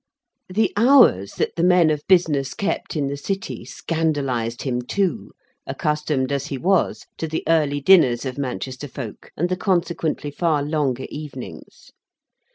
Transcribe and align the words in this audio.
The 0.49 0.73
hours 0.75 1.33
that 1.33 1.55
the 1.55 1.63
men 1.63 1.91
of 1.91 2.01
business 2.07 2.55
kept 2.55 2.95
in 2.95 3.05
the 3.05 3.15
city 3.15 3.63
scandalised 3.65 4.63
him 4.63 4.81
too; 4.81 5.29
accustomed 5.67 6.31
as 6.31 6.47
he 6.47 6.57
was 6.57 7.05
to 7.19 7.27
the 7.27 7.43
early 7.47 7.79
dinners 7.81 8.25
of 8.25 8.35
Manchester 8.35 8.87
folk, 8.87 9.31
and 9.37 9.47
the 9.47 9.55
consequently 9.57 10.31
far 10.31 10.63
longer 10.63 11.05
evenings. 11.09 11.91